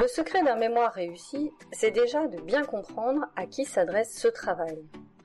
Le 0.00 0.06
secret 0.06 0.44
d'un 0.44 0.54
mémoire 0.54 0.92
réussi, 0.92 1.50
c'est 1.72 1.90
déjà 1.90 2.28
de 2.28 2.40
bien 2.42 2.62
comprendre 2.62 3.26
à 3.34 3.46
qui 3.46 3.64
s'adresse 3.64 4.16
ce 4.16 4.28
travail. 4.28 4.78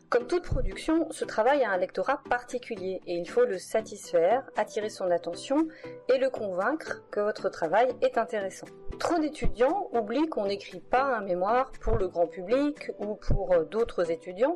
Comme 0.09 0.25
toute 0.25 0.45
production, 0.45 1.11
ce 1.11 1.25
travail 1.25 1.63
a 1.63 1.69
un 1.69 1.77
lectorat 1.77 2.23
particulier 2.27 2.99
et 3.05 3.13
il 3.13 3.29
faut 3.29 3.45
le 3.45 3.59
satisfaire, 3.59 4.49
attirer 4.55 4.89
son 4.89 5.11
attention 5.11 5.67
et 6.11 6.17
le 6.17 6.31
convaincre 6.31 7.03
que 7.11 7.19
votre 7.19 7.49
travail 7.49 7.93
est 8.01 8.17
intéressant. 8.17 8.65
Trop 8.97 9.19
d'étudiants 9.19 9.89
oublient 9.93 10.27
qu'on 10.27 10.47
n'écrit 10.47 10.81
pas 10.81 11.17
un 11.17 11.21
mémoire 11.21 11.71
pour 11.79 11.97
le 11.97 12.07
grand 12.07 12.25
public 12.25 12.89
ou 12.97 13.13
pour 13.13 13.55
d'autres 13.65 14.09
étudiants, 14.09 14.55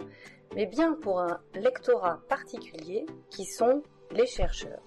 mais 0.55 0.65
bien 0.65 0.93
pour 0.93 1.19
un 1.19 1.41
lectorat 1.53 2.21
particulier 2.27 3.05
qui 3.29 3.45
sont 3.45 3.83
les 4.13 4.25
chercheurs. 4.25 4.81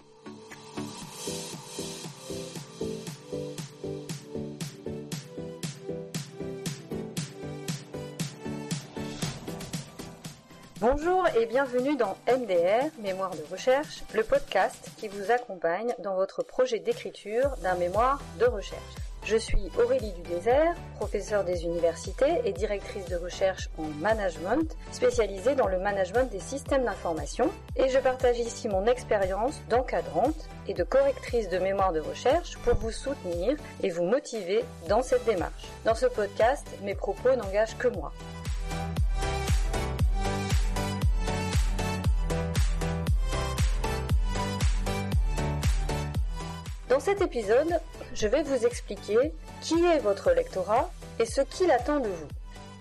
Bonjour 10.81 11.27
et 11.39 11.45
bienvenue 11.45 11.95
dans 11.95 12.17
MDR, 12.27 12.89
Mémoire 13.03 13.33
de 13.33 13.45
recherche, 13.53 14.03
le 14.15 14.23
podcast 14.23 14.91
qui 14.97 15.09
vous 15.09 15.31
accompagne 15.31 15.95
dans 15.99 16.15
votre 16.15 16.43
projet 16.43 16.79
d'écriture 16.79 17.51
d'un 17.63 17.75
mémoire 17.75 18.19
de 18.39 18.47
recherche. 18.47 18.95
Je 19.23 19.37
suis 19.37 19.71
Aurélie 19.79 20.13
Dudésert, 20.13 20.75
professeure 20.97 21.45
des 21.45 21.65
universités 21.65 22.41
et 22.47 22.53
directrice 22.53 23.05
de 23.05 23.17
recherche 23.17 23.69
en 23.77 23.89
management, 24.01 24.75
spécialisée 24.91 25.55
dans 25.55 25.69
le 25.69 25.79
management 25.79 26.33
des 26.33 26.41
systèmes 26.41 26.85
d'information, 26.85 27.51
et 27.77 27.91
je 27.91 27.99
partage 27.99 28.39
ici 28.39 28.67
mon 28.67 28.87
expérience 28.87 29.61
d'encadrante 29.69 30.49
et 30.67 30.73
de 30.73 30.83
correctrice 30.83 31.51
de 31.51 31.59
mémoire 31.59 31.93
de 31.93 32.01
recherche 32.01 32.57
pour 32.65 32.77
vous 32.77 32.91
soutenir 32.91 33.55
et 33.83 33.91
vous 33.91 34.05
motiver 34.05 34.65
dans 34.89 35.03
cette 35.03 35.27
démarche. 35.27 35.69
Dans 35.85 35.95
ce 35.95 36.07
podcast, 36.07 36.67
mes 36.83 36.95
propos 36.95 37.37
n'engagent 37.37 37.77
que 37.77 37.89
moi. 37.89 38.15
Dans 47.01 47.07
cet 47.07 47.23
épisode, 47.23 47.81
je 48.13 48.29
vais 48.29 48.43
vous 48.43 48.67
expliquer 48.67 49.33
qui 49.63 49.83
est 49.87 50.01
votre 50.01 50.33
lectorat 50.33 50.91
et 51.19 51.25
ce 51.25 51.41
qu'il 51.41 51.71
attend 51.71 51.99
de 51.99 52.09
vous. 52.09 52.29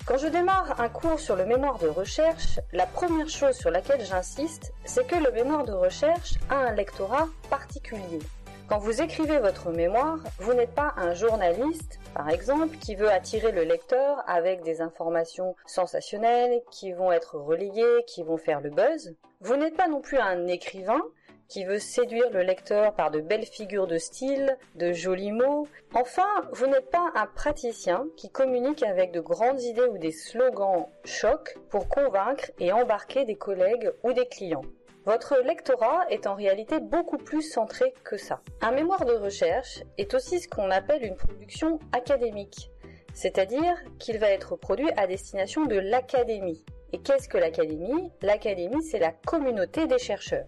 Quand 0.05 0.17
je 0.17 0.27
démarre 0.27 0.81
un 0.81 0.89
cours 0.89 1.21
sur 1.21 1.37
le 1.37 1.45
mémoire 1.45 1.79
de 1.79 1.87
recherche, 1.87 2.59
la 2.73 2.85
première 2.85 3.29
chose 3.29 3.55
sur 3.55 3.71
laquelle 3.71 4.05
j'insiste, 4.05 4.73
c'est 4.83 5.07
que 5.07 5.15
le 5.15 5.31
mémoire 5.31 5.63
de 5.63 5.71
recherche 5.71 6.33
a 6.49 6.55
un 6.55 6.73
lectorat 6.73 7.29
particulier. 7.49 8.19
Quand 8.67 8.79
vous 8.79 9.01
écrivez 9.01 9.39
votre 9.39 9.69
mémoire, 9.69 10.19
vous 10.39 10.53
n'êtes 10.53 10.75
pas 10.75 10.93
un 10.97 11.13
journaliste, 11.13 12.01
par 12.13 12.29
exemple, 12.29 12.75
qui 12.75 12.95
veut 12.95 13.09
attirer 13.09 13.53
le 13.53 13.63
lecteur 13.63 14.21
avec 14.27 14.63
des 14.63 14.81
informations 14.81 15.55
sensationnelles, 15.65 16.59
qui 16.71 16.91
vont 16.91 17.13
être 17.13 17.37
relayées, 17.37 18.03
qui 18.05 18.23
vont 18.23 18.37
faire 18.37 18.59
le 18.59 18.69
buzz. 18.69 19.15
Vous 19.39 19.55
n'êtes 19.55 19.77
pas 19.77 19.87
non 19.87 20.01
plus 20.01 20.17
un 20.17 20.45
écrivain 20.47 21.01
qui 21.49 21.65
veut 21.65 21.79
séduire 21.79 22.29
le 22.31 22.43
lecteur 22.43 22.93
par 22.93 23.09
de 23.09 23.19
belles 23.19 23.45
figures 23.45 23.87
de 23.87 23.97
style, 23.97 24.55
de 24.75 24.93
jolis 24.93 25.31
mots. 25.31 25.67
Enfin, 25.95 26.29
vous 26.51 26.67
n'êtes 26.67 26.91
pas 26.91 27.11
un 27.15 27.25
praticien 27.25 28.07
qui 28.15 28.29
communique 28.29 28.83
avec 28.83 29.11
de 29.11 29.19
grandes 29.19 29.61
idées 29.61 29.87
ou 29.91 29.97
des 29.97 30.11
slogans 30.11 30.85
chocs 31.03 31.57
pour 31.69 31.89
convaincre 31.89 32.51
et 32.59 32.71
embarquer 32.71 33.25
des 33.25 33.35
collègues 33.35 33.91
ou 34.03 34.13
des 34.13 34.27
clients. 34.27 34.61
Votre 35.05 35.39
lectorat 35.39 36.05
est 36.11 36.27
en 36.27 36.35
réalité 36.35 36.79
beaucoup 36.79 37.17
plus 37.17 37.41
centré 37.41 37.95
que 38.03 38.17
ça. 38.17 38.41
Un 38.61 38.71
mémoire 38.71 39.05
de 39.05 39.13
recherche 39.13 39.81
est 39.97 40.13
aussi 40.13 40.39
ce 40.39 40.47
qu'on 40.47 40.69
appelle 40.69 41.03
une 41.03 41.15
production 41.15 41.79
académique, 41.93 42.69
c'est-à-dire 43.15 43.75
qu'il 43.97 44.19
va 44.19 44.29
être 44.29 44.55
produit 44.55 44.91
à 44.97 45.07
destination 45.07 45.65
de 45.65 45.77
l'académie. 45.77 46.63
Et 46.93 46.99
qu'est-ce 46.99 47.29
que 47.29 47.37
l'académie? 47.37 48.11
L'académie, 48.21 48.83
c'est 48.83 48.99
la 48.99 49.11
communauté 49.11 49.87
des 49.87 49.99
chercheurs. 49.99 50.47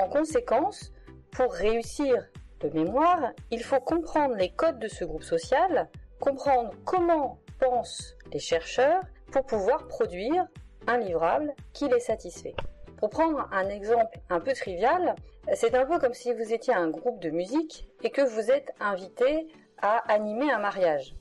En 0.00 0.08
conséquence, 0.08 0.92
pour 1.30 1.52
réussir 1.52 2.26
le 2.62 2.70
mémoire, 2.70 3.32
il 3.50 3.62
faut 3.62 3.80
comprendre 3.80 4.34
les 4.34 4.48
codes 4.48 4.78
de 4.78 4.88
ce 4.88 5.04
groupe 5.04 5.22
social, 5.22 5.90
comprendre 6.18 6.72
comment 6.86 7.38
pensent 7.58 8.16
les 8.32 8.38
chercheurs 8.38 9.02
pour 9.30 9.44
pouvoir 9.44 9.88
produire 9.88 10.46
un 10.86 10.96
livrable 10.96 11.52
qui 11.74 11.86
les 11.86 12.00
satisfait. 12.00 12.54
Pour 12.96 13.10
prendre 13.10 13.46
un 13.52 13.68
exemple 13.68 14.18
un 14.30 14.40
peu 14.40 14.54
trivial, 14.54 15.14
c'est 15.52 15.74
un 15.74 15.84
peu 15.84 15.98
comme 15.98 16.14
si 16.14 16.32
vous 16.32 16.50
étiez 16.54 16.72
un 16.72 16.88
groupe 16.88 17.20
de 17.20 17.28
musique 17.28 17.86
et 18.02 18.08
que 18.08 18.22
vous 18.22 18.50
êtes 18.50 18.72
invité 18.80 19.48
à 19.82 19.98
animer 20.10 20.50
un 20.50 20.60
mariage. 20.60 21.14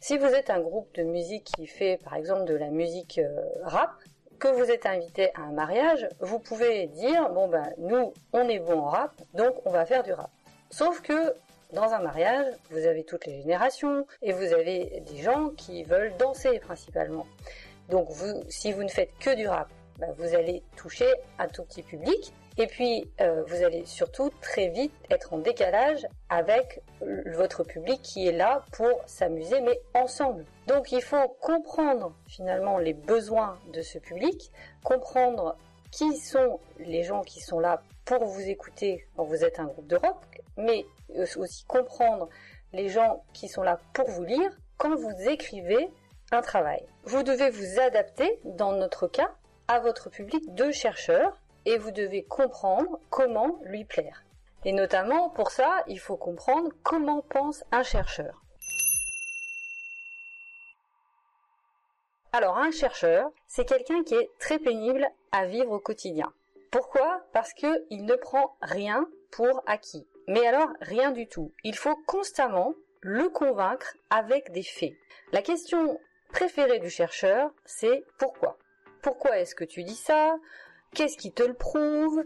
Si 0.00 0.18
vous 0.18 0.26
êtes 0.26 0.50
un 0.50 0.60
groupe 0.60 0.94
de 0.96 1.02
musique 1.02 1.44
qui 1.56 1.66
fait 1.66 1.98
par 2.04 2.16
exemple 2.16 2.44
de 2.44 2.56
la 2.56 2.68
musique 2.68 3.18
euh, 3.18 3.40
rap, 3.62 3.94
vous 4.48 4.70
êtes 4.70 4.86
invité 4.86 5.30
à 5.34 5.42
un 5.42 5.52
mariage, 5.52 6.08
vous 6.20 6.38
pouvez 6.38 6.86
dire 6.86 7.30
bon 7.30 7.48
ben 7.48 7.72
nous 7.78 8.12
on 8.32 8.48
est 8.48 8.58
bon 8.58 8.80
en 8.80 8.88
rap, 8.88 9.12
donc 9.34 9.54
on 9.64 9.70
va 9.70 9.84
faire 9.86 10.02
du 10.02 10.12
rap. 10.12 10.30
Sauf 10.70 11.00
que 11.02 11.34
dans 11.72 11.92
un 11.92 12.00
mariage, 12.00 12.46
vous 12.70 12.86
avez 12.86 13.04
toutes 13.04 13.26
les 13.26 13.40
générations 13.40 14.06
et 14.20 14.32
vous 14.32 14.52
avez 14.52 15.02
des 15.10 15.22
gens 15.22 15.50
qui 15.50 15.84
veulent 15.84 16.14
danser 16.18 16.58
principalement. 16.58 17.26
Donc 17.88 18.10
vous, 18.10 18.42
si 18.48 18.72
vous 18.72 18.82
ne 18.82 18.88
faites 18.88 19.16
que 19.18 19.34
du 19.34 19.48
rap, 19.48 19.68
ben, 19.98 20.12
vous 20.18 20.34
allez 20.34 20.62
toucher 20.76 21.10
un 21.38 21.48
tout 21.48 21.64
petit 21.64 21.82
public 21.82 22.32
et 22.58 22.66
puis, 22.66 23.10
euh, 23.20 23.42
vous 23.46 23.62
allez 23.62 23.84
surtout 23.86 24.30
très 24.40 24.68
vite 24.68 24.92
être 25.10 25.32
en 25.32 25.38
décalage 25.38 26.06
avec 26.28 26.82
votre 27.26 27.64
public 27.64 28.02
qui 28.02 28.26
est 28.26 28.32
là 28.32 28.64
pour 28.72 29.00
s'amuser, 29.06 29.60
mais 29.60 29.80
ensemble. 29.94 30.44
Donc, 30.66 30.92
il 30.92 31.02
faut 31.02 31.28
comprendre 31.40 32.14
finalement 32.28 32.78
les 32.78 32.92
besoins 32.92 33.58
de 33.72 33.80
ce 33.80 33.98
public, 33.98 34.50
comprendre 34.84 35.56
qui 35.90 36.16
sont 36.16 36.60
les 36.78 37.02
gens 37.02 37.22
qui 37.22 37.40
sont 37.40 37.58
là 37.58 37.82
pour 38.04 38.24
vous 38.24 38.42
écouter 38.42 39.06
quand 39.16 39.24
vous 39.24 39.44
êtes 39.44 39.58
un 39.58 39.66
groupe 39.66 39.86
de 39.86 39.96
rock, 39.96 40.42
mais 40.56 40.84
aussi 41.36 41.64
comprendre 41.64 42.28
les 42.72 42.88
gens 42.88 43.22
qui 43.32 43.48
sont 43.48 43.62
là 43.62 43.78
pour 43.92 44.08
vous 44.08 44.24
lire 44.24 44.50
quand 44.76 44.94
vous 44.94 45.28
écrivez 45.28 45.90
un 46.32 46.40
travail. 46.40 46.84
Vous 47.04 47.22
devez 47.22 47.50
vous 47.50 47.80
adapter, 47.80 48.40
dans 48.44 48.72
notre 48.72 49.06
cas, 49.06 49.30
à 49.68 49.78
votre 49.80 50.10
public 50.10 50.54
de 50.54 50.70
chercheurs 50.70 51.36
et 51.66 51.78
vous 51.78 51.90
devez 51.90 52.24
comprendre 52.24 52.98
comment 53.10 53.58
lui 53.64 53.84
plaire. 53.84 54.24
Et 54.64 54.72
notamment 54.72 55.30
pour 55.30 55.50
ça, 55.50 55.82
il 55.88 55.98
faut 55.98 56.16
comprendre 56.16 56.70
comment 56.82 57.22
pense 57.22 57.64
un 57.72 57.82
chercheur. 57.82 58.42
Alors 62.32 62.56
un 62.56 62.70
chercheur, 62.70 63.30
c'est 63.46 63.66
quelqu'un 63.66 64.02
qui 64.04 64.14
est 64.14 64.30
très 64.38 64.58
pénible 64.58 65.06
à 65.32 65.46
vivre 65.46 65.72
au 65.72 65.80
quotidien. 65.80 66.32
Pourquoi? 66.70 67.20
Parce 67.32 67.52
qu'il 67.52 67.84
ne 67.90 68.14
prend 68.14 68.56
rien 68.62 69.06
pour 69.30 69.62
acquis. 69.66 70.06
Mais 70.28 70.46
alors 70.46 70.68
rien 70.80 71.10
du 71.10 71.28
tout. 71.28 71.52
Il 71.64 71.76
faut 71.76 71.96
constamment 72.06 72.74
le 73.00 73.28
convaincre 73.28 73.96
avec 74.08 74.52
des 74.52 74.62
faits. 74.62 74.94
La 75.32 75.42
question 75.42 76.00
préférée 76.32 76.78
du 76.78 76.88
chercheur, 76.88 77.50
c'est 77.66 78.04
pourquoi? 78.18 78.56
Pourquoi 79.02 79.38
est-ce 79.38 79.54
que 79.54 79.64
tu 79.64 79.82
dis 79.82 79.96
ça? 79.96 80.36
Qu'est-ce 80.94 81.16
qui 81.16 81.32
te 81.32 81.42
le 81.42 81.54
prouve? 81.54 82.22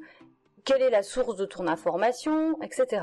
Quelle 0.65 0.83
est 0.83 0.91
la 0.91 1.05
source 1.05 1.37
de 1.37 1.45
ton 1.45 1.69
information? 1.69 2.61
Etc. 2.63 3.01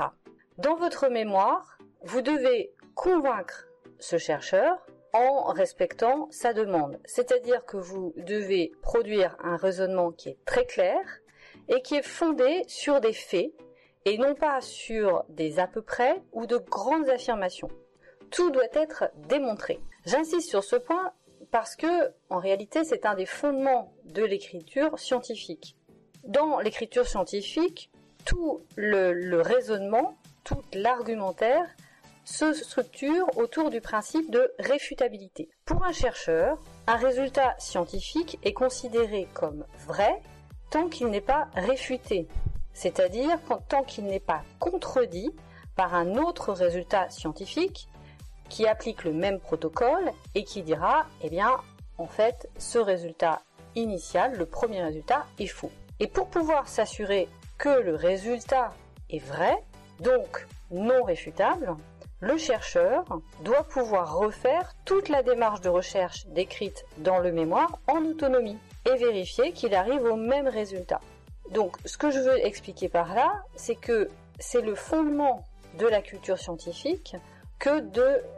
Dans 0.58 0.76
votre 0.76 1.08
mémoire, 1.08 1.78
vous 2.02 2.20
devez 2.20 2.74
convaincre 2.94 3.66
ce 3.98 4.18
chercheur 4.18 4.86
en 5.14 5.44
respectant 5.52 6.28
sa 6.30 6.52
demande. 6.52 7.00
C'est-à-dire 7.06 7.64
que 7.64 7.78
vous 7.78 8.12
devez 8.18 8.72
produire 8.82 9.38
un 9.42 9.56
raisonnement 9.56 10.12
qui 10.12 10.28
est 10.28 10.38
très 10.44 10.66
clair 10.66 11.00
et 11.68 11.80
qui 11.80 11.94
est 11.94 12.06
fondé 12.06 12.62
sur 12.66 13.00
des 13.00 13.14
faits 13.14 13.52
et 14.04 14.18
non 14.18 14.34
pas 14.34 14.60
sur 14.60 15.24
des 15.30 15.58
à 15.58 15.66
peu 15.66 15.80
près 15.80 16.22
ou 16.32 16.46
de 16.46 16.58
grandes 16.58 17.08
affirmations. 17.08 17.70
Tout 18.30 18.50
doit 18.50 18.64
être 18.74 19.04
démontré. 19.28 19.80
J'insiste 20.04 20.50
sur 20.50 20.62
ce 20.62 20.76
point 20.76 21.12
parce 21.54 21.76
que 21.76 22.12
en 22.30 22.40
réalité 22.40 22.82
c'est 22.82 23.06
un 23.06 23.14
des 23.14 23.26
fondements 23.26 23.92
de 24.06 24.24
l'écriture 24.24 24.98
scientifique. 24.98 25.76
Dans 26.24 26.58
l'écriture 26.58 27.06
scientifique, 27.06 27.92
tout 28.24 28.62
le, 28.74 29.40
raisonnement, 29.40 30.18
tout 30.42 30.60
l'argumentaire 30.72 31.64
se 32.24 32.52
structure 32.54 33.28
autour 33.38 33.70
du 33.70 33.80
principe 33.80 34.32
de 34.32 34.52
réfutabilité. 34.58 35.48
Pour 35.64 35.84
un 35.84 35.92
chercheur, 35.92 36.58
un 36.88 36.96
résultat 36.96 37.54
scientifique 37.60 38.36
est 38.42 38.52
considéré 38.52 39.28
comme 39.32 39.64
vrai 39.86 40.22
tant 40.70 40.88
qu'il 40.88 41.06
n'est 41.06 41.20
pas 41.20 41.46
réfuté, 41.54 42.26
c'est-à-dire 42.72 43.38
tant 43.68 43.84
qu'il 43.84 44.06
n'est 44.06 44.18
pas 44.18 44.42
contredit 44.58 45.30
par 45.76 45.94
un 45.94 46.16
autre 46.16 46.52
résultat 46.52 47.08
scientifique 47.10 47.88
qui 48.48 48.66
applique 48.66 49.04
le 49.04 49.12
même 49.12 49.40
protocole 49.40 50.10
et 50.34 50.44
qui 50.44 50.62
dira, 50.62 51.06
eh 51.22 51.30
bien, 51.30 51.56
en 51.98 52.06
fait, 52.06 52.48
ce 52.58 52.78
résultat 52.78 53.40
initial, 53.74 54.36
le 54.36 54.46
premier 54.46 54.82
résultat, 54.82 55.26
est 55.38 55.46
faux. 55.46 55.70
Et 56.00 56.06
pour 56.06 56.28
pouvoir 56.28 56.68
s'assurer 56.68 57.28
que 57.58 57.68
le 57.68 57.94
résultat 57.94 58.72
est 59.10 59.24
vrai, 59.24 59.56
donc 60.00 60.46
non 60.70 61.02
réfutable, 61.04 61.76
le 62.20 62.38
chercheur 62.38 63.04
doit 63.42 63.64
pouvoir 63.64 64.16
refaire 64.16 64.74
toute 64.84 65.08
la 65.08 65.22
démarche 65.22 65.60
de 65.60 65.68
recherche 65.68 66.26
décrite 66.28 66.84
dans 66.98 67.18
le 67.18 67.32
mémoire 67.32 67.78
en 67.86 68.04
autonomie 68.04 68.58
et 68.86 68.96
vérifier 68.96 69.52
qu'il 69.52 69.74
arrive 69.74 70.04
au 70.04 70.16
même 70.16 70.48
résultat. 70.48 71.00
Donc, 71.50 71.76
ce 71.84 71.98
que 71.98 72.10
je 72.10 72.20
veux 72.20 72.44
expliquer 72.44 72.88
par 72.88 73.14
là, 73.14 73.42
c'est 73.56 73.74
que 73.74 74.08
c'est 74.38 74.62
le 74.62 74.74
fondement 74.74 75.44
de 75.78 75.86
la 75.86 76.00
culture 76.00 76.38
scientifique 76.38 77.16
que 77.58 77.80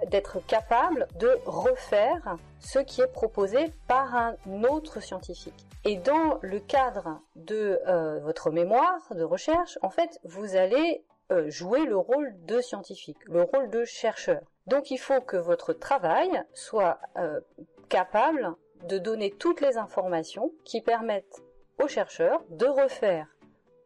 d'être 0.06 0.40
capable 0.46 1.08
de 1.18 1.30
refaire 1.46 2.36
ce 2.60 2.78
qui 2.78 3.00
est 3.00 3.12
proposé 3.12 3.72
par 3.88 4.14
un 4.14 4.36
autre 4.64 5.00
scientifique. 5.00 5.66
Et 5.84 5.96
dans 5.96 6.38
le 6.42 6.60
cadre 6.60 7.20
de 7.34 7.80
euh, 7.86 8.20
votre 8.20 8.50
mémoire 8.50 9.00
de 9.14 9.22
recherche, 9.22 9.78
en 9.82 9.90
fait, 9.90 10.18
vous 10.24 10.56
allez 10.56 11.04
euh, 11.32 11.50
jouer 11.50 11.84
le 11.86 11.96
rôle 11.96 12.34
de 12.44 12.60
scientifique, 12.60 13.18
le 13.26 13.42
rôle 13.42 13.70
de 13.70 13.84
chercheur. 13.84 14.40
Donc 14.66 14.90
il 14.90 14.98
faut 14.98 15.20
que 15.20 15.36
votre 15.36 15.72
travail 15.72 16.30
soit 16.54 16.98
euh, 17.16 17.40
capable 17.88 18.54
de 18.84 18.98
donner 18.98 19.30
toutes 19.30 19.60
les 19.60 19.76
informations 19.76 20.52
qui 20.64 20.80
permettent 20.80 21.42
aux 21.82 21.88
chercheurs 21.88 22.44
de 22.50 22.66
refaire 22.66 23.26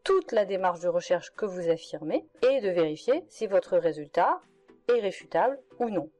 toute 0.05 0.33
la 0.33 0.45
démarche 0.45 0.81
de 0.81 0.89
recherche 0.89 1.31
que 1.33 1.47
vous 1.47 1.69
affirmez 1.69 2.27
et 2.43 2.61
de 2.61 2.71
vérifier 2.71 3.25
si 3.29 3.47
votre 3.47 3.77
résultat 3.77 4.41
réfutable 4.99 5.61
ou 5.79 5.91
non. 5.91 6.11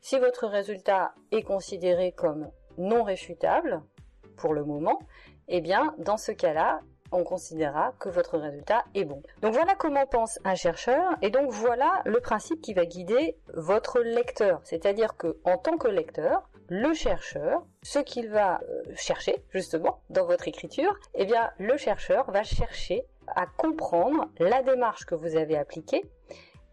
Si 0.00 0.18
votre 0.18 0.46
résultat 0.46 1.14
est 1.32 1.42
considéré 1.42 2.12
comme 2.12 2.50
non 2.78 3.02
réfutable 3.02 3.82
pour 4.36 4.54
le 4.54 4.64
moment, 4.64 5.00
eh 5.48 5.60
bien 5.60 5.94
dans 5.98 6.16
ce 6.16 6.32
cas-là, 6.32 6.80
on 7.12 7.24
considérera 7.24 7.92
que 7.98 8.08
votre 8.08 8.38
résultat 8.38 8.84
est 8.94 9.04
bon. 9.04 9.22
Donc 9.42 9.54
voilà 9.54 9.74
comment 9.74 10.06
pense 10.06 10.38
un 10.44 10.54
chercheur 10.54 11.16
et 11.22 11.30
donc 11.30 11.50
voilà 11.50 12.02
le 12.04 12.20
principe 12.20 12.60
qui 12.60 12.74
va 12.74 12.86
guider 12.86 13.36
votre 13.54 14.00
lecteur. 14.00 14.60
C'est-à-dire 14.62 15.16
que 15.16 15.38
en 15.44 15.58
tant 15.58 15.76
que 15.76 15.88
lecteur, 15.88 16.48
le 16.68 16.94
chercheur, 16.94 17.64
ce 17.82 17.98
qu'il 17.98 18.30
va 18.30 18.60
euh, 18.62 18.82
chercher 18.94 19.44
justement 19.50 20.02
dans 20.08 20.24
votre 20.24 20.46
écriture, 20.46 20.96
eh 21.14 21.24
bien 21.24 21.50
le 21.58 21.76
chercheur 21.76 22.30
va 22.30 22.44
chercher 22.44 23.04
à 23.26 23.46
comprendre 23.46 24.28
la 24.38 24.62
démarche 24.62 25.04
que 25.04 25.16
vous 25.16 25.36
avez 25.36 25.56
appliquée 25.56 26.04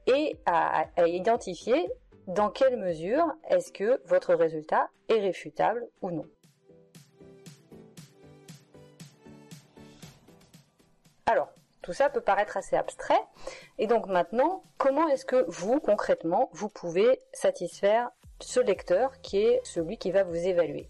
et 0.07 0.37
à, 0.45 0.87
identifier 1.05 1.89
dans 2.27 2.49
quelle 2.49 2.77
mesure 2.77 3.25
est-ce 3.49 3.71
que 3.71 4.01
votre 4.05 4.33
résultat 4.33 4.89
est 5.09 5.19
réfutable 5.19 5.87
ou 6.01 6.11
non. 6.11 6.25
Alors, 11.25 11.49
tout 11.81 11.93
ça 11.93 12.09
peut 12.09 12.21
paraître 12.21 12.57
assez 12.57 12.75
abstrait. 12.75 13.21
Et 13.77 13.87
donc 13.87 14.07
maintenant, 14.07 14.63
comment 14.77 15.07
est-ce 15.07 15.25
que 15.25 15.45
vous, 15.47 15.79
concrètement, 15.79 16.49
vous 16.53 16.69
pouvez 16.69 17.19
satisfaire 17.33 18.09
ce 18.39 18.59
lecteur 18.59 19.21
qui 19.21 19.39
est 19.39 19.61
celui 19.63 19.97
qui 19.97 20.11
va 20.11 20.23
vous 20.23 20.35
évaluer? 20.35 20.89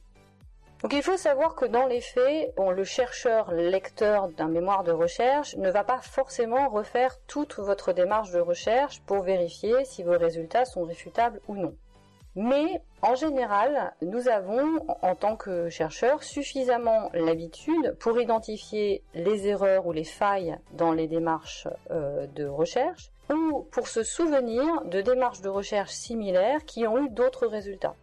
Donc 0.84 0.94
il 0.94 1.02
faut 1.02 1.18
savoir 1.18 1.56
que 1.56 1.66
dans 1.66 1.88
les 1.88 2.02
faits, 2.02 2.54
le 2.58 2.84
chercheur 2.84 3.52
lecteur 3.52 4.30
d'un 4.30 4.48
mémoire 4.48 4.84
de 4.84 4.92
recherche 4.92 5.56
ne 5.56 5.72
va 5.72 5.84
pas 5.84 6.02
forcément 6.02 6.70
refaire 6.70 7.18
toute 7.26 7.58
votre 7.58 7.94
démarche 7.94 8.32
de 8.32 8.40
recherche 8.40 9.02
pour 9.02 9.24
vérifier 9.24 9.86
si 9.86 10.04
vos 10.04 10.18
résultats 10.18 10.66
sont 10.66 10.84
réfutables 10.84 11.42
ou 11.48 11.56
non. 11.56 11.74
Mais 12.36 12.84
en 13.02 13.16
général, 13.16 13.96
nous 14.04 14.28
avons, 14.28 14.78
en 15.02 15.16
tant 15.16 15.36
que 15.36 15.70
chercheurs, 15.70 16.22
suffisamment 16.22 17.10
l'habitude 17.16 17.96
pour 18.00 18.22
identifier 18.22 19.02
les 19.16 19.48
erreurs 19.48 19.88
ou 19.88 19.92
les 19.92 20.04
failles 20.04 20.56
dans 20.74 20.92
les 20.92 21.08
démarches 21.08 21.68
euh, 21.90 22.28
de 22.28 22.46
recherche 22.46 23.10
ou 23.34 23.68
pour 23.72 23.88
se 23.88 24.04
souvenir 24.04 24.86
de 24.86 25.02
démarches 25.02 25.42
de 25.42 25.50
recherche 25.50 25.92
similaires 25.92 26.64
qui 26.66 26.86
ont 26.86 27.00
eu 27.00 27.10
d'autres 27.10 27.48
résultats. 27.48 27.96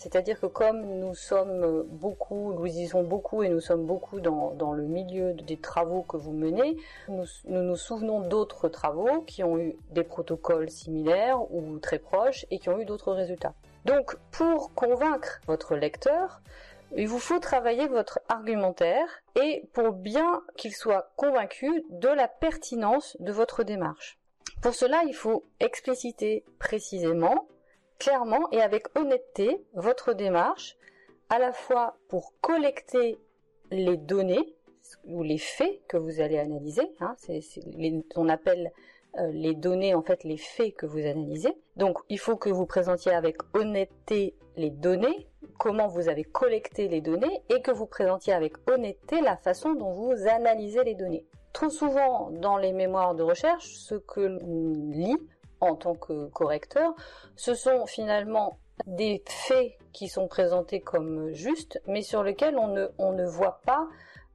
C'est-à-dire 0.00 0.40
que 0.40 0.46
comme 0.46 0.80
nous 0.80 1.14
sommes 1.14 1.82
beaucoup, 1.82 2.54
nous 2.54 2.64
lisons 2.64 3.02
beaucoup 3.02 3.42
et 3.42 3.50
nous 3.50 3.60
sommes 3.60 3.84
beaucoup 3.84 4.18
dans, 4.18 4.72
le 4.72 4.84
milieu 4.84 5.34
des 5.34 5.58
travaux 5.58 6.04
que 6.04 6.16
vous 6.16 6.32
menez, 6.32 6.78
nous 7.08 7.26
nous, 7.44 7.76
souvenons 7.76 8.20
d'autres 8.20 8.70
travaux 8.70 9.20
qui 9.20 9.44
ont 9.44 9.58
eu 9.58 9.76
des 9.90 10.02
protocoles 10.02 10.70
similaires 10.70 11.42
ou 11.52 11.78
très 11.80 11.98
proches 11.98 12.46
et 12.50 12.58
qui 12.58 12.70
ont 12.70 12.78
eu 12.78 12.86
d'autres 12.86 13.12
résultats. 13.12 13.52
Donc 13.84 14.16
pour 14.30 14.72
convaincre 14.72 15.42
votre 15.46 15.76
lecteur, 15.76 16.40
il 16.96 17.06
vous 17.06 17.18
faut 17.18 17.38
travailler 17.38 17.86
votre 17.86 18.20
argumentaire 18.30 19.06
et 19.38 19.68
pour 19.74 19.92
bien 19.92 20.42
qu'il 20.56 20.72
soit 20.72 21.12
convaincu 21.16 21.84
de 21.90 22.08
la 22.08 22.26
pertinence 22.26 23.18
de 23.20 23.32
votre 23.32 23.64
démarche. 23.64 24.18
Pour 24.62 24.74
cela, 24.74 25.02
il 25.06 25.14
faut 25.14 25.44
expliciter 25.60 26.42
précisément 26.58 27.46
clairement 28.00 28.50
et 28.50 28.60
avec 28.60 28.88
honnêteté 28.98 29.64
votre 29.74 30.14
démarche, 30.14 30.76
à 31.28 31.38
la 31.38 31.52
fois 31.52 31.96
pour 32.08 32.32
collecter 32.40 33.18
les 33.70 33.96
données 33.96 34.56
ou 35.04 35.22
les 35.22 35.38
faits 35.38 35.80
que 35.86 35.96
vous 35.96 36.20
allez 36.20 36.38
analyser. 36.38 36.90
Hein, 36.98 37.14
on 38.16 38.28
appelle 38.28 38.72
euh, 39.18 39.30
les 39.32 39.54
données 39.54 39.94
en 39.94 40.02
fait 40.02 40.24
les 40.24 40.38
faits 40.38 40.74
que 40.74 40.86
vous 40.86 40.98
analysez. 40.98 41.56
Donc 41.76 41.98
il 42.08 42.18
faut 42.18 42.36
que 42.36 42.48
vous 42.48 42.66
présentiez 42.66 43.12
avec 43.12 43.36
honnêteté 43.54 44.34
les 44.56 44.70
données, 44.70 45.28
comment 45.58 45.86
vous 45.86 46.08
avez 46.08 46.24
collecté 46.24 46.88
les 46.88 47.00
données 47.00 47.42
et 47.48 47.62
que 47.62 47.70
vous 47.70 47.86
présentiez 47.86 48.32
avec 48.32 48.54
honnêteté 48.68 49.20
la 49.20 49.36
façon 49.36 49.74
dont 49.74 49.92
vous 49.92 50.26
analysez 50.26 50.82
les 50.84 50.94
données. 50.94 51.24
Trop 51.52 51.70
souvent 51.70 52.30
dans 52.30 52.56
les 52.56 52.72
mémoires 52.72 53.14
de 53.14 53.22
recherche, 53.22 53.66
ce 53.66 53.94
que 53.94 54.20
l'on 54.20 54.90
lit 54.90 55.18
en 55.60 55.74
tant 55.74 55.94
que 55.94 56.26
correcteur, 56.28 56.94
ce 57.36 57.54
sont 57.54 57.86
finalement 57.86 58.58
des 58.86 59.22
faits 59.26 59.72
qui 59.92 60.08
sont 60.08 60.28
présentés 60.28 60.80
comme 60.80 61.32
justes, 61.32 61.80
mais 61.86 62.02
sur 62.02 62.22
lesquels 62.22 62.56
on 62.56 63.12
ne, 63.12 63.26
voit 63.26 63.60
pas 63.66 63.86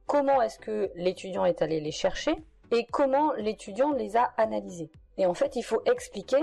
comment 0.06 0.40
est-ce 0.42 0.58
que 0.58 0.90
l'étudiant 0.94 1.44
est 1.44 1.62
allé 1.62 1.80
les 1.80 1.90
chercher 1.90 2.34
et 2.72 2.86
comment 2.86 3.32
l'étudiant 3.34 3.92
les 3.92 4.16
a 4.16 4.24
analysés. 4.36 4.90
Et 5.18 5.26
en 5.26 5.34
fait, 5.34 5.56
il 5.56 5.62
faut 5.62 5.82
expliquer 5.86 6.42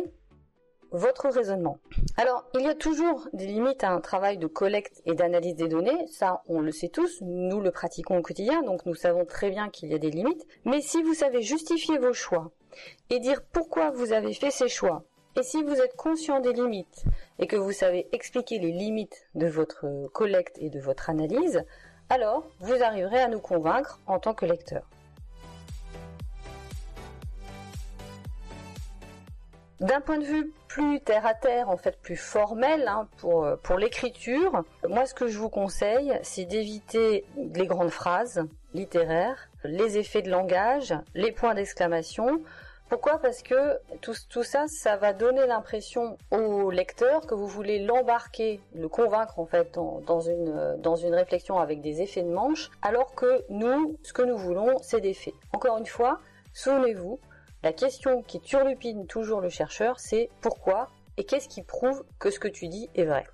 votre 0.92 1.28
raisonnement. 1.30 1.80
Alors, 2.18 2.46
il 2.54 2.62
y 2.62 2.70
a 2.70 2.76
toujours 2.76 3.28
des 3.34 3.48
limites 3.48 3.84
à 3.84 3.92
un 3.92 4.00
travail 4.00 4.38
de 4.38 4.46
collecte 4.46 5.02
et 5.06 5.16
d'analyse 5.16 5.56
des 5.56 5.68
données, 5.68 6.08
ça 6.08 6.44
on 6.48 6.62
le 6.62 6.72
sait 6.72 6.90
tous, 6.90 7.20
nous 7.22 7.62
le 7.62 7.72
pratiquons 7.72 8.18
au 8.18 8.22
quotidien, 8.22 8.62
donc 8.62 8.86
nous 8.86 8.94
savons 8.94 9.26
très 9.26 9.50
bien 9.50 9.70
qu'il 9.70 9.90
y 9.90 9.96
a 9.96 9.98
des 9.98 10.12
limites, 10.12 10.46
mais 10.66 10.82
si 10.82 11.02
vous 11.02 11.16
savez 11.16 11.42
justifier 11.42 11.98
vos 11.98 12.14
choix 12.14 12.52
et 13.10 13.20
dire 13.20 13.42
pourquoi 13.52 13.92
vous 13.92 14.14
avez 14.14 14.34
fait 14.34 14.52
ces 14.52 14.70
choix, 14.70 15.04
et 15.36 15.44
si 15.44 15.64
vous 15.64 15.76
êtes 15.76 15.96
conscient 15.96 16.40
des 16.40 16.54
limites 16.54 17.06
et 17.40 17.48
que 17.48 17.56
vous 17.56 17.72
savez 17.72 18.08
expliquer 18.12 18.60
les 18.60 18.72
limites 18.72 19.28
de 19.34 19.48
votre 19.48 20.08
collecte 20.14 20.58
et 20.60 20.70
de 20.70 20.80
votre 20.80 21.10
analyse, 21.10 21.64
alors 22.10 22.48
vous 22.60 22.84
arriverez 22.84 23.20
à 23.20 23.28
nous 23.28 23.40
convaincre 23.40 24.00
en 24.06 24.20
tant 24.20 24.36
que 24.36 24.46
lecteur. 24.46 24.84
D'un 29.80 30.02
point 30.02 30.20
de 30.20 30.24
vue 30.24 30.54
plus 30.68 31.02
terre 31.02 31.26
à 31.26 31.34
terre, 31.34 31.70
en 31.70 31.78
fait 31.78 32.00
plus 32.00 32.16
formel 32.16 32.88
hein, 32.88 33.08
pour, 33.18 33.48
pour 33.64 33.78
l'écriture, 33.78 34.64
moi 34.88 35.06
ce 35.06 35.14
que 35.14 35.28
je 35.28 35.38
vous 35.38 35.50
conseille, 35.50 36.18
c'est 36.22 36.46
d'éviter 36.46 37.26
les 37.38 37.66
grandes 37.66 37.90
phrases 37.90 38.46
littéraires, 38.74 39.50
les 39.66 39.98
effets 39.98 40.22
de 40.22 40.30
langage, 40.30 40.94
les 41.16 41.32
points 41.32 41.54
d'exclamation. 41.54 42.42
Pourquoi? 42.94 43.18
Parce 43.18 43.42
que 43.42 43.80
tout, 44.02 44.44
ça, 44.44 44.66
ça 44.68 44.98
va 44.98 45.14
donner 45.14 45.48
l'impression 45.48 46.16
au 46.30 46.70
lecteur 46.70 47.26
que 47.26 47.34
vous 47.34 47.48
voulez 47.48 47.80
l'embarquer, 47.80 48.62
le 48.76 48.88
convaincre 48.88 49.40
en 49.40 49.48
fait 49.48 49.74
dans, 49.74 50.00
dans, 50.02 50.22
une, 50.22 50.76
dans 50.78 50.96
une 50.96 51.16
réflexion 51.16 51.58
avec 51.58 51.82
des 51.82 52.04
effets 52.04 52.22
de 52.22 52.30
manche, 52.30 52.70
alors 52.84 53.16
que 53.16 53.44
nous, 53.50 53.98
ce 54.04 54.14
que 54.14 54.22
nous 54.22 54.38
voulons, 54.38 54.78
c'est 54.84 55.02
des 55.02 55.16
faits. 55.16 55.34
Encore 55.54 55.80
une 55.80 55.88
fois, 55.88 56.20
souvenez-vous, 56.54 57.20
la 57.64 57.74
question 57.74 58.22
qui 58.22 58.40
turlupine 58.40 59.08
toujours 59.08 59.42
le 59.42 59.50
chercheur, 59.50 60.00
c'est 60.00 60.30
pourquoi 60.42 60.92
et 61.18 61.24
qu'est-ce 61.24 61.50
qui 61.50 61.64
prouve 61.64 62.06
que 62.20 62.30
ce 62.30 62.38
que 62.38 62.48
tu 62.48 62.68
dis 62.68 62.92
est 62.94 63.06
vrai? 63.06 63.26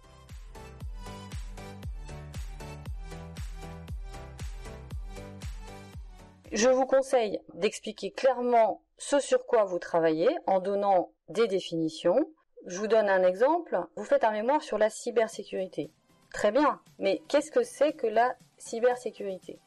Je 6.54 6.70
vous 6.70 6.86
conseille 6.86 7.42
d'expliquer 7.56 8.12
clairement 8.12 8.80
ce 9.00 9.20
sur 9.20 9.46
quoi 9.46 9.64
vous 9.64 9.80
travaillez 9.80 10.30
en 10.46 10.60
donnant 10.60 11.12
des 11.30 11.48
définitions. 11.48 12.30
Je 12.66 12.78
vous 12.78 12.88
donne 12.88 13.10
un 13.10 13.24
exemple. 13.24 13.80
Vous 13.96 14.04
faites 14.04 14.26
un 14.26 14.32
mémoire 14.32 14.62
sur 14.62 14.78
la 14.78 14.90
cybersécurité. 14.90 15.90
Très 16.34 16.52
bien, 16.52 16.82
mais 17.00 17.22
qu'est-ce 17.30 17.50
que 17.50 17.64
c'est 17.64 17.94
que 17.94 18.08
la 18.08 18.36
cybersécurité? 18.58 19.58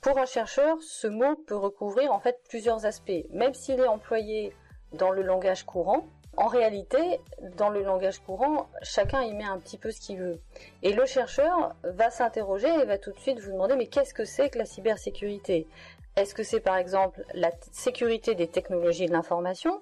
Pour 0.00 0.16
un 0.18 0.26
chercheur, 0.26 0.78
ce 0.80 1.08
mot 1.08 1.34
peut 1.34 1.56
recouvrir 1.56 2.12
en 2.12 2.20
fait 2.20 2.40
plusieurs 2.48 2.86
aspects. 2.86 3.26
Même 3.30 3.52
s'il 3.52 3.80
est 3.80 3.86
employé 3.86 4.54
dans 4.92 5.10
le 5.10 5.22
langage 5.22 5.64
courant, 5.64 6.06
en 6.36 6.46
réalité, 6.46 7.20
dans 7.56 7.68
le 7.68 7.82
langage 7.82 8.20
courant, 8.20 8.68
chacun 8.80 9.22
y 9.22 9.34
met 9.34 9.44
un 9.44 9.58
petit 9.58 9.76
peu 9.76 9.90
ce 9.90 10.00
qu'il 10.00 10.18
veut. 10.18 10.40
Et 10.82 10.92
le 10.92 11.04
chercheur 11.04 11.74
va 11.82 12.10
s'interroger 12.10 12.68
et 12.68 12.84
va 12.84 12.96
tout 12.96 13.12
de 13.12 13.18
suite 13.18 13.40
vous 13.40 13.52
demander 13.52 13.76
mais 13.76 13.88
qu'est-ce 13.88 14.14
que 14.14 14.24
c'est 14.24 14.50
que 14.50 14.58
la 14.58 14.64
cybersécurité? 14.64 15.66
Est-ce 16.16 16.34
que 16.34 16.42
c'est 16.42 16.60
par 16.60 16.76
exemple 16.76 17.24
la 17.32 17.50
sécurité 17.70 18.34
des 18.34 18.46
technologies 18.46 19.06
de 19.06 19.12
l'information 19.12 19.80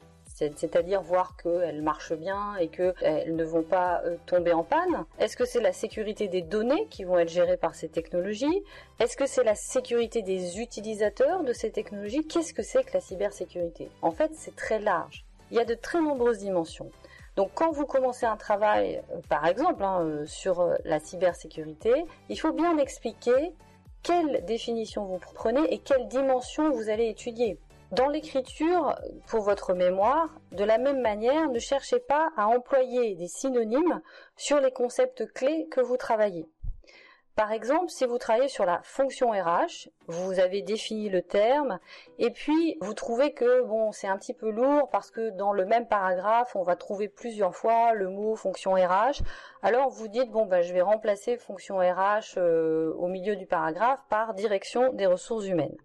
c'est-à-dire 0.57 1.03
voir 1.03 1.37
qu'elles 1.37 1.83
marchent 1.83 2.15
bien 2.15 2.57
et 2.57 2.69
qu'elles 2.69 3.37
ne 3.37 3.45
vont 3.45 3.63
pas 3.63 4.01
euh, 4.05 4.17
tomber 4.27 4.53
en 4.53 4.65
panne? 4.65 5.05
Est-ce 5.19 5.37
que 5.37 5.45
c'est 5.45 5.61
la 5.61 5.73
sécurité 5.73 6.29
des 6.29 6.41
données 6.41 6.87
qui 6.89 7.05
vont 7.05 7.19
être 7.19 7.29
gérées 7.29 7.57
par 7.59 7.75
ces 7.75 7.89
technologies? 7.89 8.65
Est-ce 8.99 9.17
que 9.19 9.27
c'est 9.27 9.45
la 9.45 9.55
sécurité 9.55 10.23
des 10.23 10.59
utilisateurs 10.61 11.45
de 11.45 11.53
ces 11.53 11.71
technologies? 11.71 12.27
Qu'est-ce 12.27 12.55
que 12.55 12.63
c'est 12.63 12.85
que 12.85 12.95
la 12.95 13.01
cybersécurité? 13.01 13.91
En 14.01 14.13
fait, 14.13 14.31
c'est 14.35 14.57
très 14.57 14.79
large. 14.79 15.27
Il 15.51 15.59
y 15.59 15.61
a 15.61 15.65
de 15.65 15.75
très 15.75 16.01
nombreuses 16.01 16.39
dimensions. 16.39 16.91
Donc 17.37 17.51
quand 17.55 17.71
vous 17.71 17.87
commencez 17.87 18.25
un 18.25 18.37
travail, 18.37 19.03
euh, 19.13 19.19
par 19.29 19.47
exemple, 19.47 19.85
hein, 19.85 20.01
euh, 20.01 20.27
sur 20.27 20.67
la 20.85 21.01
cybersécurité, 21.01 22.07
il 22.29 22.41
faut 22.41 22.53
bien 22.53 22.79
expliquer 22.79 23.53
quelle 24.03 24.45
définition 24.45 25.05
vous 25.05 25.19
prenez 25.35 25.73
et 25.73 25.79
quelle 25.79 26.09
dimension 26.09 26.71
vous 26.71 26.89
allez 26.89 27.09
étudier. 27.09 27.59
Dans 27.93 28.09
l'écriture, 28.09 28.97
pour 29.27 29.43
votre 29.43 29.75
mémoire, 29.75 30.29
de 30.53 30.63
la 30.63 30.79
même 30.79 31.01
manière, 31.01 31.51
ne 31.51 31.59
cherchez 31.59 31.99
pas 31.99 32.31
à 32.37 32.47
employer 32.47 33.17
des 33.17 33.27
synonymes 33.27 34.01
sur 34.37 34.61
les 34.61 34.71
concepts 34.71 35.27
clés 35.33 35.67
que 35.71 35.81
vous 35.81 35.97
travaillez. 35.97 36.49
Par 37.37 37.53
exemple, 37.53 37.89
si 37.89 38.05
vous 38.05 38.19
travaillez 38.19 38.49
sur 38.49 38.67
la 38.67 38.81
fonction 38.83 39.31
RH, 39.31 39.89
vous 40.09 40.41
avez 40.41 40.63
défini 40.63 41.09
le 41.09 41.23
terme 41.23 41.79
et 42.19 42.31
puis 42.31 42.77
vous 42.81 42.93
trouvez 42.93 43.33
que 43.33 43.63
bon, 43.63 43.93
c'est 43.93 44.09
un 44.09 44.19
petit 44.19 44.35
peu 44.35 44.51
lourd 44.51 44.91
parce 44.91 45.11
que 45.11 45.31
dans 45.31 45.53
le 45.53 45.65
même 45.65 45.87
paragraphe, 45.87 46.55
on 46.55 46.63
va 46.63 46.77
trouver 46.77 47.09
plusieurs 47.09 47.55
fois 47.55 47.95
le 47.95 48.09
mot 48.09 48.37
fonction 48.37 48.73
RH. 48.73 49.23
Alors 49.63 49.89
vous 49.89 50.09
dites 50.09 50.31
bon 50.31 50.45
bah 50.45 50.61
je 50.61 50.73
vais 50.73 50.83
remplacer 50.83 51.39
fonction 51.39 51.79
RH 51.79 52.37
euh, 52.37 52.93
au 52.99 53.07
milieu 53.07 53.37
du 53.37 53.47
paragraphe 53.47 54.01
par 54.09 54.35
direction 54.35 54.93
des 54.93 55.07
ressources 55.07 55.47
humaines. 55.47 55.77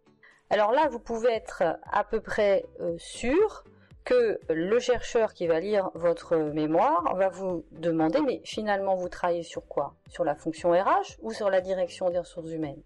Alors 0.49 0.71
là, 0.71 0.87
vous 0.89 0.99
pouvez 0.99 1.31
être 1.31 1.63
à 1.91 2.03
peu 2.03 2.21
près 2.21 2.65
euh, 2.79 2.95
sûr 2.97 3.63
que 4.05 4.39
le 4.49 4.79
chercheur 4.79 5.33
qui 5.33 5.47
va 5.47 5.59
lire 5.59 5.89
votre 5.95 6.37
mémoire 6.37 7.15
va 7.15 7.27
vous 7.27 7.65
demander 7.71 8.21
mais 8.21 8.41
finalement 8.45 8.95
vous 8.95 9.09
travaillez 9.09 9.43
sur 9.43 9.67
quoi? 9.67 9.95
Sur 10.07 10.23
la 10.23 10.35
fonction 10.35 10.71
RH 10.71 11.17
ou 11.21 11.33
sur 11.33 11.49
la 11.49 11.59
direction 11.59 12.09
des 12.09 12.19
ressources 12.19 12.51
humaines? 12.51 12.81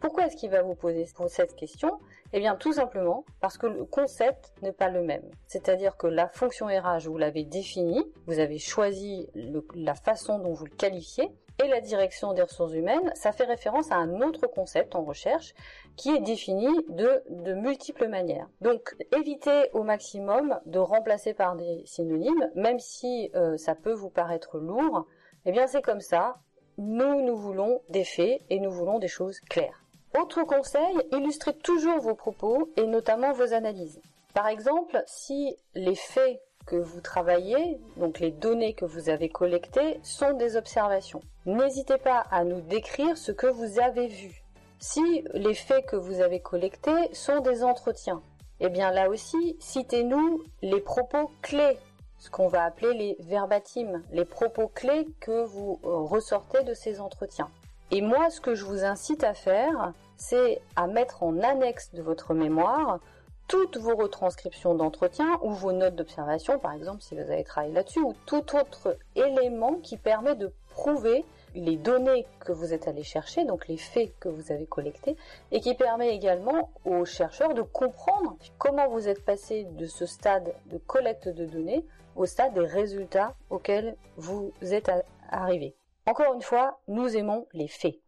Pourquoi 0.00 0.26
est-ce 0.26 0.36
qu'il 0.36 0.50
va 0.50 0.62
vous 0.62 0.74
poser 0.74 1.06
cette 1.28 1.56
question? 1.56 1.98
Eh 2.32 2.38
bien 2.38 2.56
tout 2.56 2.72
simplement 2.72 3.24
parce 3.40 3.58
que 3.58 3.66
le 3.66 3.84
concept 3.84 4.52
n'est 4.62 4.72
pas 4.72 4.88
le 4.88 5.02
même. 5.02 5.28
C'est-à-dire 5.46 5.96
que 5.96 6.06
la 6.06 6.28
fonction 6.28 6.66
RH, 6.66 7.06
vous 7.06 7.18
l'avez 7.18 7.44
définie, 7.44 8.04
vous 8.26 8.38
avez 8.38 8.58
choisi 8.58 9.28
la 9.74 9.94
façon 9.94 10.38
dont 10.38 10.52
vous 10.52 10.64
le 10.64 10.70
qualifiez, 10.70 11.30
et 11.62 11.68
la 11.68 11.80
direction 11.80 12.32
des 12.32 12.40
ressources 12.40 12.72
humaines, 12.72 13.12
ça 13.14 13.32
fait 13.32 13.44
référence 13.44 13.92
à 13.92 13.96
un 13.96 14.22
autre 14.22 14.46
concept 14.46 14.94
en 14.94 15.04
recherche 15.04 15.52
qui 15.96 16.10
est 16.10 16.20
défini 16.20 16.68
de, 16.88 17.54
multiples 17.54 18.08
manières. 18.08 18.48
Donc 18.60 18.96
évitez 19.16 19.70
au 19.72 19.82
maximum 19.82 20.58
de 20.66 20.78
remplacer 20.78 21.34
par 21.34 21.56
des 21.56 21.82
synonymes, 21.84 22.50
même 22.54 22.78
si 22.78 23.30
euh, 23.34 23.56
ça 23.56 23.74
peut 23.74 23.92
vous 23.92 24.10
paraître 24.10 24.58
lourd, 24.58 25.06
eh 25.44 25.52
bien 25.52 25.66
c'est 25.66 25.82
comme 25.82 26.00
ça. 26.00 26.36
Nous, 26.78 27.22
nous 27.22 27.36
voulons 27.36 27.82
des 27.90 28.04
faits 28.04 28.40
et 28.48 28.58
nous 28.58 28.70
voulons 28.70 28.98
des 28.98 29.08
choses 29.08 29.40
claires. 29.40 29.84
Autre 30.18 30.42
conseil, 30.44 30.96
illustrez 31.12 31.54
toujours 31.54 32.00
vos 32.00 32.14
propos 32.14 32.70
et 32.76 32.86
notamment 32.86 33.32
vos 33.32 33.52
analyses. 33.52 34.00
Par 34.34 34.48
exemple, 34.48 35.02
si 35.06 35.56
les 35.74 35.94
faits 35.94 36.40
que 36.66 36.76
vous 36.76 37.00
travaillez, 37.00 37.78
donc 37.96 38.20
les 38.20 38.30
données 38.30 38.74
que 38.74 38.84
vous 38.84 39.08
avez 39.08 39.28
collectées, 39.28 39.98
sont 40.02 40.32
des 40.34 40.56
observations. 40.56 41.20
N'hésitez 41.46 41.98
pas 41.98 42.24
à 42.30 42.44
nous 42.44 42.60
décrire 42.60 43.16
ce 43.16 43.32
que 43.32 43.46
vous 43.46 43.80
avez 43.80 44.06
vu. 44.06 44.42
Si 44.82 45.22
les 45.34 45.52
faits 45.52 45.84
que 45.84 45.96
vous 45.96 46.22
avez 46.22 46.40
collectés 46.40 47.12
sont 47.12 47.40
des 47.40 47.62
entretiens, 47.62 48.22
eh 48.60 48.70
bien 48.70 48.90
là 48.90 49.10
aussi, 49.10 49.56
citez-nous 49.60 50.42
les 50.62 50.80
propos 50.80 51.30
clés, 51.42 51.78
ce 52.18 52.30
qu'on 52.30 52.48
va 52.48 52.64
appeler 52.64 52.94
les 52.94 53.16
verbatims, 53.20 54.02
les 54.10 54.24
propos 54.24 54.68
clés 54.68 55.06
que 55.20 55.44
vous 55.44 55.78
euh, 55.84 55.96
ressortez 55.96 56.62
de 56.62 56.72
ces 56.72 56.98
entretiens. 56.98 57.50
Et 57.90 58.00
moi, 58.00 58.30
ce 58.30 58.40
que 58.40 58.54
je 58.54 58.64
vous 58.64 58.82
incite 58.82 59.22
à 59.22 59.34
faire, 59.34 59.92
c'est 60.16 60.62
à 60.76 60.86
mettre 60.86 61.24
en 61.24 61.38
annexe 61.42 61.92
de 61.92 62.00
votre 62.00 62.32
mémoire 62.32 63.00
toutes 63.48 63.76
vos 63.76 63.96
retranscriptions 63.96 64.74
d'entretien 64.74 65.38
ou 65.42 65.50
vos 65.50 65.72
notes 65.72 65.96
d'observation, 65.96 66.58
par 66.58 66.72
exemple, 66.72 67.02
si 67.02 67.14
vous 67.14 67.20
avez 67.20 67.44
travaillé 67.44 67.74
là-dessus, 67.74 68.00
ou 68.00 68.14
tout 68.24 68.56
autre 68.56 68.96
élément 69.14 69.74
qui 69.82 69.98
permet 69.98 70.36
de 70.36 70.50
prouver 70.70 71.26
les 71.54 71.76
données 71.76 72.26
que 72.40 72.52
vous 72.52 72.72
êtes 72.72 72.88
allé 72.88 73.02
chercher, 73.02 73.44
donc 73.44 73.68
les 73.68 73.76
faits 73.76 74.12
que 74.20 74.28
vous 74.28 74.52
avez 74.52 74.66
collectés, 74.66 75.16
et 75.52 75.60
qui 75.60 75.74
permet 75.74 76.14
également 76.14 76.70
aux 76.84 77.04
chercheurs 77.04 77.54
de 77.54 77.62
comprendre 77.62 78.36
comment 78.58 78.88
vous 78.88 79.08
êtes 79.08 79.24
passé 79.24 79.64
de 79.64 79.86
ce 79.86 80.06
stade 80.06 80.54
de 80.66 80.78
collecte 80.78 81.28
de 81.28 81.46
données 81.46 81.84
au 82.16 82.26
stade 82.26 82.54
des 82.54 82.60
résultats 82.66 83.34
auxquels 83.50 83.96
vous 84.16 84.52
êtes 84.62 84.90
arrivé. 85.28 85.74
Encore 86.06 86.34
une 86.34 86.42
fois, 86.42 86.80
nous 86.88 87.16
aimons 87.16 87.46
les 87.52 87.68
faits. 87.68 87.98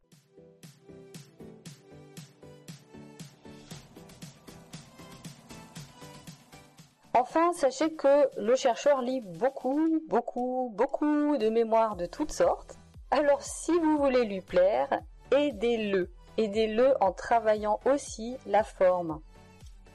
Enfin, 7.15 7.53
sachez 7.53 7.93
que 7.93 8.41
le 8.41 8.57
chercheur 8.57 9.03
lit 9.03 9.21
beaucoup, 9.21 10.03
beaucoup, 10.09 10.73
beaucoup 10.75 11.37
de 11.37 11.51
mémoires 11.51 11.95
de 11.97 12.07
toutes 12.07 12.33
sortes. 12.33 12.79
Alors 13.15 13.43
si 13.43 13.79
vous 13.79 13.99
voulez 13.99 14.25
lui 14.25 14.41
plaire, 14.41 14.89
aidez-le. 15.37 16.11
Aidez-le 16.39 16.95
en 17.03 17.13
travaillant 17.13 17.79
aussi 17.85 18.39
la 18.47 18.65
forme. 18.65 19.21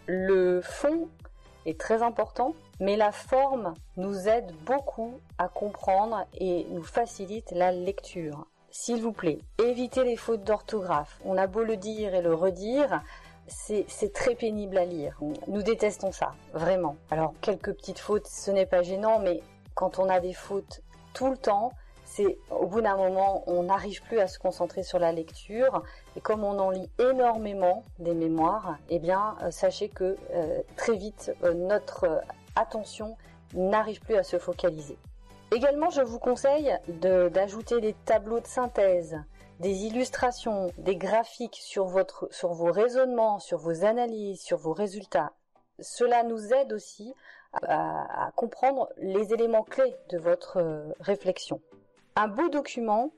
Le 0.06 0.62
fond 0.62 1.10
est 1.66 1.80
très 1.80 2.04
important, 2.04 2.54
mais 2.80 2.96
la 2.96 3.12
forme 3.12 3.74
nous 3.96 4.28
aide 4.28 4.52
beaucoup 4.68 5.20
à 5.40 5.48
comprendre 5.48 6.28
et 6.36 6.68
nous 6.70 6.84
facilite 6.84 7.50
la 7.50 7.72
lecture. 7.72 8.46
S'il 8.70 9.02
vous 9.02 9.14
plaît, 9.14 9.40
évitez 9.58 10.04
les 10.04 10.16
fautes 10.16 10.44
d'orthographe. 10.44 11.20
On 11.26 11.40
a 11.40 11.48
beau 11.48 11.64
le 11.64 11.76
dire 11.76 12.14
et 12.14 12.22
le 12.22 12.36
redire, 12.36 13.02
c'est 13.48 14.14
très 14.14 14.36
pénible 14.36 14.78
à 14.78 14.86
lire. 14.86 15.20
Nous 15.48 15.64
détestons 15.64 16.12
ça, 16.12 16.36
vraiment. 16.54 16.98
Alors, 17.10 17.34
quelques 17.42 17.74
petites 17.74 17.98
fautes, 17.98 18.28
ce 18.28 18.52
n'est 18.52 18.68
pas 18.68 18.84
gênant, 18.84 19.18
mais 19.18 19.42
quand 19.74 19.98
on 19.98 20.08
a 20.08 20.20
des 20.20 20.34
fautes 20.34 20.82
tout 21.16 21.32
le 21.32 21.38
temps, 21.38 21.72
c'est 22.18 22.40
au 22.50 22.66
bout 22.66 22.82
d'un 22.82 22.98
moment, 22.98 23.44
on 23.46 23.64
n'arrive 23.64 24.02
plus 24.02 24.20
à 24.20 24.28
se 24.28 24.40
concentrer 24.40 24.82
sur 24.82 24.98
la 24.98 25.12
lecture. 25.12 25.84
Et 26.16 26.22
comme 26.22 26.44
on 26.44 26.58
en 26.58 26.72
lit 26.72 26.90
énormément 26.98 27.84
des 28.00 28.16
mémoires, 28.16 28.78
eh 28.90 28.98
bien, 28.98 29.36
euh, 29.44 29.52
sachez 29.52 29.88
que 29.88 30.18
euh, 30.34 30.62
très 30.76 30.96
vite, 30.96 31.32
euh, 31.44 31.54
notre 31.54 32.24
attention 32.56 33.18
n'arrive 33.54 34.02
plus 34.02 34.16
à 34.16 34.24
se 34.24 34.40
focaliser. 34.40 34.98
Également, 35.56 35.92
je 35.92 36.02
vous 36.02 36.18
conseille 36.18 36.76
d'ajouter 36.88 37.80
des 37.82 37.94
tableaux 37.94 38.40
de 38.40 38.48
synthèse 38.48 39.18
des 39.60 39.86
illustrations, 39.86 40.72
des 40.78 40.96
graphiques 40.96 41.60
sur 41.60 41.86
votre, 41.86 42.28
sur 42.32 42.54
vos 42.54 42.72
raisonnements, 42.72 43.40
sur 43.40 43.58
vos 43.58 43.86
analyses, 43.86 44.42
sur 44.42 44.58
vos 44.58 44.74
résultats. 44.74 45.32
Cela 45.80 46.22
nous 46.22 46.54
aide 46.54 46.74
aussi 46.74 47.16
à, 47.64 48.32
comprendre 48.36 48.88
les 48.98 49.34
éléments 49.34 49.64
clés 49.64 49.96
de 50.10 50.20
votre 50.20 50.94
réflexion. 51.00 51.60
Un 52.20 52.28
beau 52.28 52.50
document, 52.50 53.12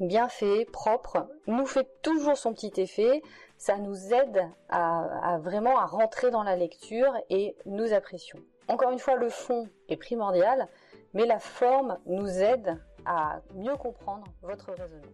bien 0.00 0.30
fait, 0.30 0.64
propre, 0.72 1.28
nous 1.46 1.66
fait 1.66 1.86
toujours 2.00 2.38
son 2.38 2.54
petit 2.54 2.72
effet. 2.80 3.22
Ça 3.58 3.76
nous 3.76 4.14
aide 4.14 4.48
à, 4.70 5.36
vraiment 5.42 5.78
à 5.78 5.84
rentrer 5.84 6.30
dans 6.30 6.42
la 6.42 6.56
lecture 6.56 7.12
et 7.28 7.54
nous 7.66 7.92
apprécions. 7.92 8.38
Encore 8.68 8.92
une 8.92 8.98
fois, 8.98 9.16
le 9.16 9.28
fond 9.28 9.68
est 9.90 9.98
primordial, 9.98 10.68
mais 11.12 11.26
la 11.26 11.38
forme 11.38 11.98
nous 12.06 12.26
aide 12.28 12.82
à 13.04 13.42
mieux 13.52 13.76
comprendre 13.76 14.24
votre 14.40 14.72
raisonnement. 14.72 15.04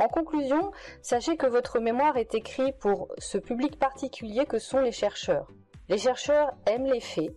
En 0.00 0.08
conclusion, 0.08 0.72
sachez 1.02 1.36
que 1.36 1.46
votre 1.46 1.78
mémoire 1.78 2.16
est 2.16 2.34
écrite 2.34 2.76
pour 2.78 3.06
ce 3.18 3.38
public 3.38 3.78
particulier 3.78 4.44
que 4.44 4.58
sont 4.58 4.80
les 4.80 4.90
chercheurs. 4.90 5.46
Les 5.88 5.98
chercheurs 5.98 6.52
aiment 6.66 6.86
les 6.86 7.00
faits, 7.00 7.34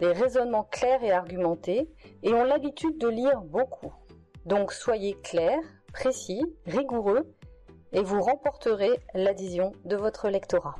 les 0.00 0.12
raisonnements 0.12 0.64
clairs 0.64 1.04
et 1.04 1.12
argumentés, 1.12 1.88
et 2.22 2.32
ont 2.32 2.44
l'habitude 2.44 2.98
de 2.98 3.08
lire 3.08 3.40
beaucoup. 3.42 3.92
Donc 4.44 4.72
soyez 4.72 5.14
clairs, 5.22 5.62
précis, 5.92 6.42
rigoureux, 6.66 7.32
et 7.92 8.02
vous 8.02 8.20
remporterez 8.20 9.00
l'adhésion 9.14 9.72
de 9.84 9.96
votre 9.96 10.28
lectorat. 10.28 10.76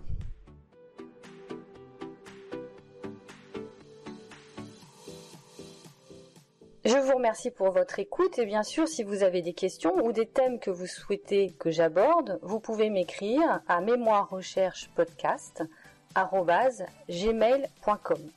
Je 6.85 6.97
vous 6.99 7.17
remercie 7.17 7.51
pour 7.51 7.73
votre 7.73 7.99
écoute 7.99 8.39
et 8.39 8.47
bien 8.47 8.63
sûr 8.63 8.87
si 8.87 9.03
vous 9.03 9.25
avez 9.25 9.43
des 9.43 9.55
questions 9.55 9.97
ou 10.05 10.13
des 10.13 10.27
thèmes 10.27 10.61
que 10.61 10.71
vous 10.71 10.87
souhaitez 10.87 11.51
que 11.59 11.71
j'aborde, 11.71 12.39
vous 12.43 12.61
pouvez 12.61 12.91
m'écrire 12.91 13.61
à 13.67 13.81
mémoirerecherchepodcast@gmail.com. 16.17 18.31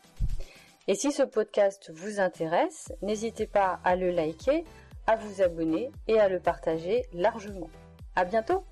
Et 0.88 0.96
si 0.96 1.12
ce 1.12 1.24
podcast 1.24 1.92
vous 1.94 2.20
intéresse, 2.20 2.92
n'hésitez 3.02 3.48
pas 3.48 3.80
à 3.84 3.96
le 3.96 4.12
liker, 4.12 4.64
à 5.08 5.16
vous 5.16 5.42
abonner 5.42 5.92
et 6.08 6.20
à 6.20 6.30
le 6.30 6.40
partager 6.40 7.04
largement. 7.14 7.70
À 8.16 8.26
bientôt! 8.26 8.64